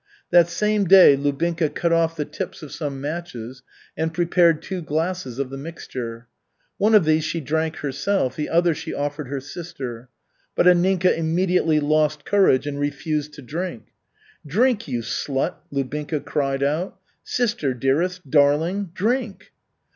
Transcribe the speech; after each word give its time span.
That 0.31 0.49
same 0.49 0.85
day 0.85 1.15
Lubinka 1.15 1.69
cut 1.69 1.93
off 1.93 2.15
the 2.17 2.25
tips 2.25 2.63
of 2.63 2.71
some 2.71 2.99
matches 2.99 3.61
and 3.95 4.11
prepared 4.11 4.63
two 4.63 4.81
glasses 4.81 5.37
of 5.37 5.51
the 5.51 5.59
mixture. 5.59 6.25
One 6.79 6.95
of 6.95 7.05
these 7.05 7.23
she 7.23 7.39
drank 7.39 7.75
herself, 7.75 8.35
the 8.35 8.49
other 8.49 8.73
she 8.73 8.95
offered 8.95 9.27
her 9.27 9.39
sister. 9.39 10.09
But 10.55 10.65
Anninka 10.65 11.15
immediately 11.15 11.79
lost 11.79 12.25
courage 12.25 12.65
and 12.65 12.79
refused 12.79 13.33
to 13.33 13.43
drink. 13.43 13.89
"Drink, 14.43 14.87
you 14.87 15.01
slut," 15.01 15.57
Lubinka 15.71 16.19
cried 16.21 16.63
out. 16.63 16.99
"Sister, 17.23 17.75
dearest, 17.75 18.27
darling, 18.27 18.89
drink!" 18.95 19.51